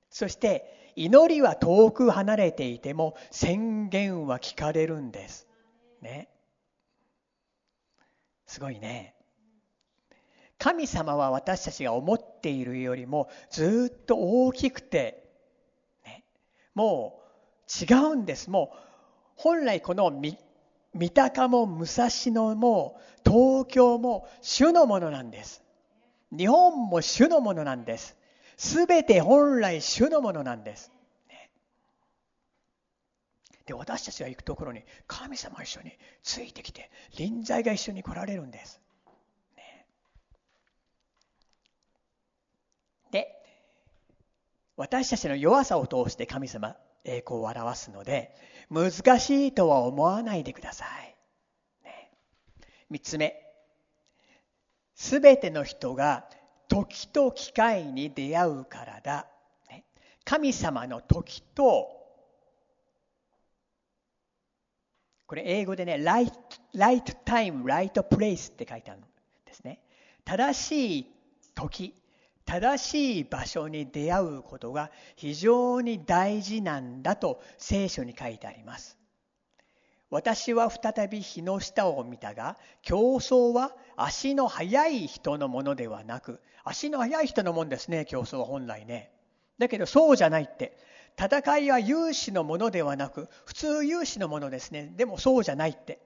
[0.09, 5.46] そして祈りは遠く離れていても宣言は聞かれるんです。
[6.00, 6.28] ね。
[8.46, 9.14] すごいね。
[10.57, 15.25] 神様は私たちが思っているよりもずっと大きくて、
[16.06, 16.25] ね、
[16.75, 17.25] もう
[17.85, 18.50] 違うんです。
[18.50, 18.93] もう
[19.37, 20.38] 本来この三
[21.10, 25.62] 鷹も武蔵野も東京も主のものなんです。
[26.37, 28.16] 日本も主のものなんです。
[28.56, 30.90] すべて本来主のものなんです。
[33.66, 38.80] で私たちが行くところに神様一緒についてきて臨在が一緒に来られるんです。
[39.56, 39.87] ね、
[43.10, 43.42] で
[44.76, 48.35] 私たちの弱さを通して神様栄光を表すので
[48.71, 51.17] 難しいとは思わないでください。
[52.90, 53.40] 3つ目。
[54.94, 56.29] すべての人が
[56.69, 59.27] 時と機会に出会うからだ。
[60.25, 62.04] 神様の時と
[65.27, 66.31] これ英語でね、right,
[66.75, 69.02] right time, right place って書いてあるん
[69.46, 69.81] ですね。
[70.25, 71.06] 正しい
[71.54, 71.94] 時、
[72.46, 78.98] 正しい場所に出会うことが非常に大事なんだと聖書に書いてあります。
[80.10, 89.10] 私は再び日の下を見たが、競争は足の速い人のものではなく、足の速い人のもんですね、競争は本来ね。
[89.58, 90.76] だけどそうじゃないって。
[91.18, 94.92] 戦いは有志のものではなく、普通有志のものですね。
[94.96, 96.00] でもそうじゃないって。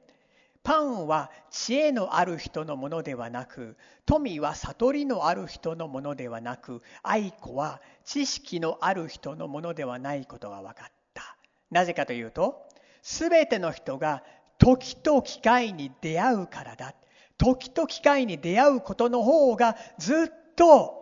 [0.62, 11.36] パンは知恵のある人のものではなく、富は悟りのある人のものではなく、愛子は知識のある人のものではないことが分かった。
[11.70, 12.68] なぜかというと、
[13.02, 14.22] すべての人が
[14.58, 16.94] 時と機会に出会うからだ。
[17.38, 20.98] 時と機会に出会うことの方がずっと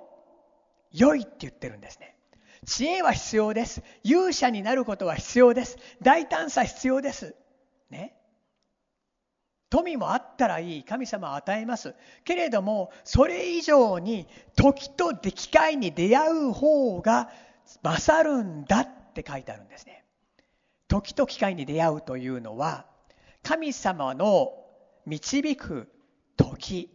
[0.93, 2.15] 良いって言ってるんですね。
[2.67, 3.83] 知恵は必要です。
[4.03, 5.79] 勇者になることは必要です。
[6.03, 7.35] 大胆さ必要です。
[7.91, 8.15] ね。
[9.77, 10.83] 富もあったらいい。
[10.85, 11.95] 神様は与えます。
[12.25, 17.31] けれども、それ以上に時と機会に出会う方が
[17.83, 20.05] 勝るんだって書いてあるんですね。
[20.89, 22.87] 時と機会に出会うというのは、
[23.43, 24.53] 神様の
[25.05, 25.93] 導く
[26.39, 26.91] 時、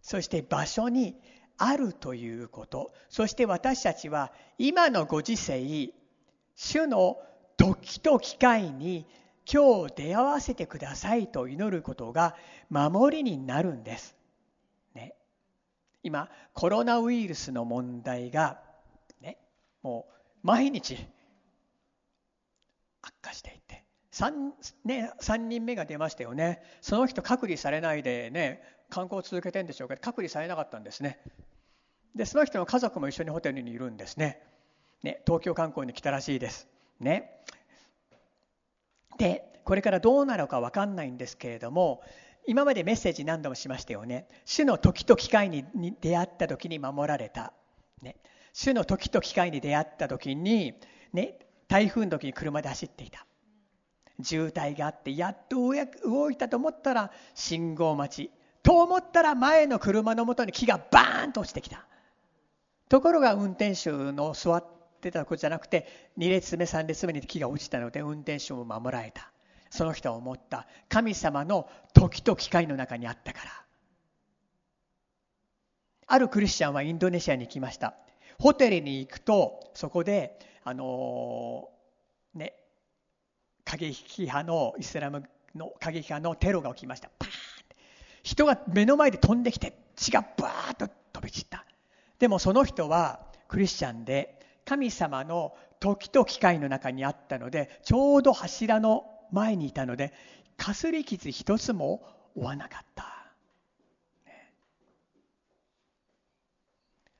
[0.00, 1.20] そして場所に
[1.58, 5.62] あるということそして私たちは今のご時世
[6.56, 7.18] 主の
[7.56, 9.06] 時と機会に
[9.50, 12.36] 今日出会わせてくださいと祈ることが
[12.70, 14.16] 守りになるんです。
[14.94, 15.14] ね、
[16.02, 18.60] 今コロナウイルスの問題が、
[19.20, 19.38] ね、
[19.82, 20.12] もう
[20.42, 20.96] 毎日
[23.02, 24.52] 悪化していて 3,、
[24.84, 26.62] ね、3人目が出ましたよね。
[26.80, 31.18] その人隔離されないでね観光を続けてるんでしょうけど隔離されなかったんですね。
[32.14, 34.40] でその人の家族も一緒にホテルにいるんですね。
[35.02, 36.68] ね東京観光に来たらしいです。
[37.00, 37.42] ね。
[39.18, 42.02] でこれからどうなるか分かんないんですけれども
[42.46, 44.26] 今までメッセージ何度もしましたよね。
[44.44, 45.64] 主の時と機会に
[46.00, 47.52] 出会った時に守られた、
[48.00, 48.16] ね、
[48.52, 50.74] 主の時と機会に出会った時に、
[51.12, 51.38] ね、
[51.68, 53.26] 台風の時に車で走っていた。
[54.22, 55.56] 渋滞があってやっと
[56.04, 58.30] 動いたと思ったら信号待ち。
[58.62, 61.86] と思ったら前の車のもとに木がバーンと落ちてきた。
[62.88, 64.64] ところが運転手の座っ
[65.02, 65.86] てた子じゃなくて
[66.16, 69.30] 2列目3列目に木が落ちたので運転手も守られた。
[69.68, 70.66] その人は思った。
[70.88, 73.50] 神様の時と機会の中にあったから。
[76.06, 77.94] あるクリスチャンはインドネシアに行きました。
[78.38, 82.54] ホテルに行くとそこであのー、ね
[83.64, 85.24] 過激派のイスラム
[85.54, 87.10] の過激派のテロが起きました。
[87.18, 87.32] パーン
[88.22, 91.64] 人が目の前で飛んできて血がバーッと飛び散った。
[92.18, 100.12] でもその人はクリスチャンで神様の時と機会の中にあったのでちょうど柱の前にいたので
[100.56, 102.02] かすり傷一つも
[102.34, 103.04] 負わなかった、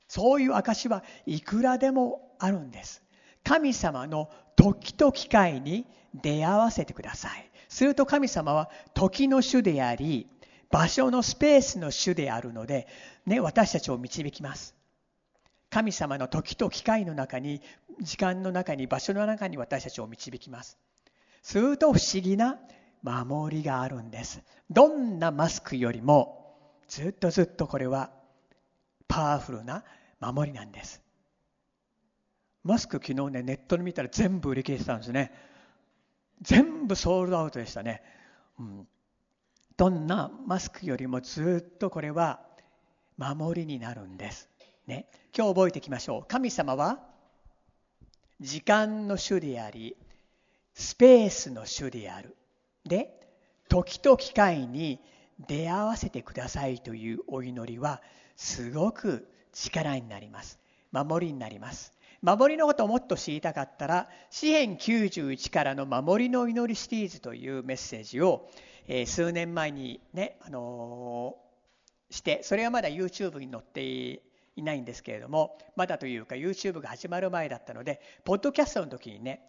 [0.07, 3.01] そういう証はいくらでもあるんです。
[3.43, 7.49] 神様の時と機会に出会わせてください。
[7.67, 10.27] すると神様は時の主であり
[10.69, 12.87] 場所のスペースの主であるので、
[13.25, 14.75] ね、私たちを導きます。
[15.73, 17.59] 神様の時と機会の中に
[17.99, 20.77] 時間の中に場所の中に私たちを導きます。
[21.41, 22.59] すると不思議な
[23.01, 24.43] 守りがあるんです。
[24.69, 26.55] どんなマスクよりも
[26.87, 28.11] ずっとずっとこれは
[29.07, 29.83] パワフルな
[30.19, 31.01] 守りなんです。
[32.63, 35.31] マスク昨日ねネットで見たら全部売り切れてたんですね。
[36.43, 38.03] 全部ソールドアウトでしたね、
[38.59, 38.87] うん、
[39.75, 42.41] どんなマスクよりもずっとこれは
[43.17, 44.52] 守りになるんです。
[44.87, 46.25] ね、今日覚えていきましょう。
[46.27, 46.99] 神様は
[48.41, 49.95] 時間の主であり、
[50.73, 52.35] スペースの主である。
[52.83, 53.09] で、
[53.69, 54.99] 時と機会に
[55.47, 58.01] 出会わせてくださいというお祈りは
[58.35, 60.59] すごく力になります。
[60.91, 61.93] 守りになります。
[62.21, 68.49] 守りのことをもっと知りたかったら、詩編91からの守りの祈りシリーズというメッセージを、
[68.87, 71.37] え、数年前にね、あの、
[72.09, 74.21] して、それはまだ YouTube に載って
[74.55, 79.41] いないんですけれどもまだというか YouTube が始まる前だったのでポッドキャストの時にね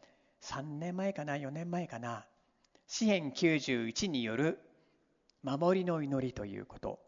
[0.42, 2.26] 3年前かな4年前かな
[2.86, 4.60] 詩編91による
[5.42, 7.00] 守りの祈りということ。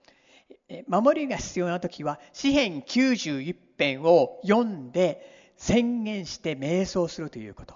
[0.86, 7.74] 守りが必要な時は詩編91編を読んで宣言して瞑想するということ。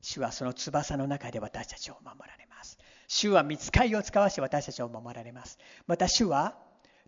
[0.00, 2.78] 主はその翼の中で私たちを守られます。
[3.08, 5.58] 主は見つかりを使わして私たちを守られます。
[5.86, 6.56] また主は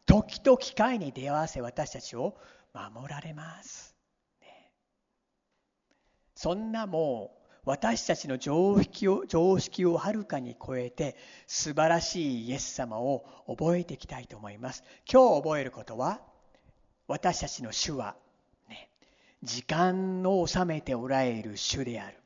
[0.08, 2.34] 時と機会に出会わせ私たちを
[2.72, 3.94] 守られます、
[4.40, 4.72] ね、
[6.34, 11.14] そんなもう私たちの常識を常識をはるかに超えて
[11.46, 14.82] 素晴らしいイエス様を覚えていきたいと思います。
[15.10, 16.22] 今日覚えることは
[17.06, 18.16] 私たちの主は、
[18.70, 18.88] ね、
[19.42, 22.16] 時間を収めておられる主である。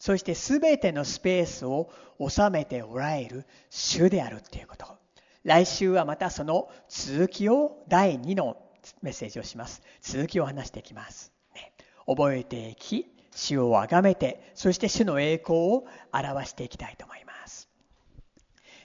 [0.00, 4.99] そして全てのスペースを収めておられる主であるということ。
[5.44, 8.56] 来週はまたその続きを第2の
[9.02, 9.82] メッセージをします。
[10.00, 11.72] 続きを話していきます、ね、
[12.06, 17.68] 覚えていき主をあがめてそして主の栄光を表していきたいと思います。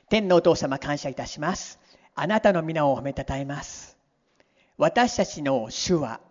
[0.09, 1.79] 天のお父様感謝いたします。
[2.13, 3.97] あなたの皆を褒めたたえます。
[4.77, 6.21] 私たちの主は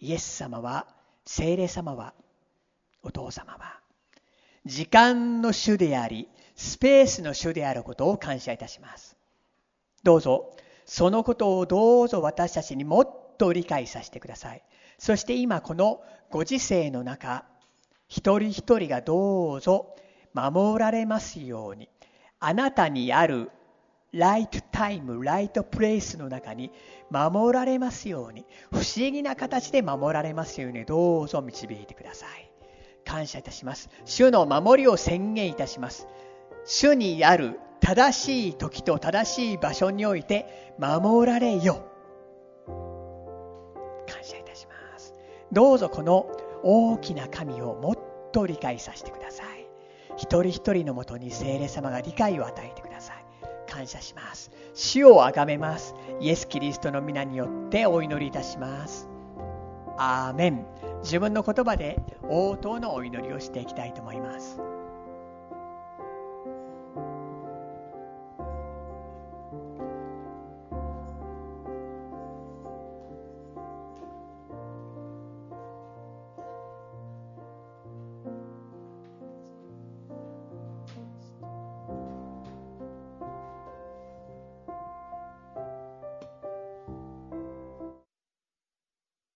[0.00, 0.86] イエス様は
[1.24, 2.14] 聖霊様は
[3.02, 3.80] お父様は
[4.66, 9.19] 時間の主でありスペースの主であることを感謝いたします。
[10.02, 10.54] どうぞ
[10.86, 14.62] そのことをどうぞ私たちにもっと理解させてください
[14.98, 17.44] そして今このご時世の中
[18.08, 19.94] 一人一人がどうぞ
[20.34, 21.88] 守られますように
[22.38, 23.50] あなたにある
[24.12, 26.72] ライトタイム、ライトプレイスの中に
[27.10, 32.50] 守られますように、不思議な形で守られますように、どうぞ導いてください。
[33.04, 33.88] 感謝いたします。
[34.04, 36.08] 主の守りを宣言いたします。
[36.64, 41.84] 主にある正しい時と正しい場所において守られよ。
[44.06, 45.14] 感謝いたします。
[45.52, 46.26] どうぞこの
[46.62, 49.66] 大きな神をもっと理解させてください。
[50.16, 53.24] 一人一人のもとに聖霊様が理解を与えてください。
[53.68, 54.50] 感謝します。
[54.74, 55.94] 主をあがめます。
[56.20, 59.08] イエス・キリストの皆によってお祈りいたします。
[59.96, 60.66] アーメン。
[61.02, 64.60] 自分の言葉で応答のお祈りをしていきたいと思います。